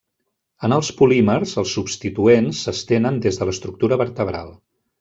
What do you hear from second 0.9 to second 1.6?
polímers